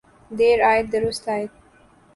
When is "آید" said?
0.63-0.91, 1.29-1.51